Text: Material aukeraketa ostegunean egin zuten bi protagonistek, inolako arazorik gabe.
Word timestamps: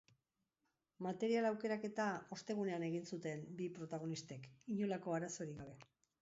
Material 1.07 1.47
aukeraketa 1.49 2.07
ostegunean 2.37 2.87
egin 2.87 3.05
zuten 3.15 3.45
bi 3.61 3.69
protagonistek, 3.77 4.49
inolako 4.79 5.15
arazorik 5.21 5.57
gabe. 5.63 5.79